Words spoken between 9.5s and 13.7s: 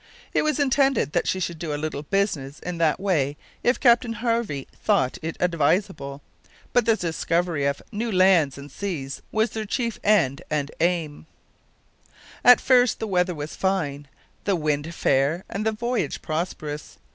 their chief end and aim. At first the weather was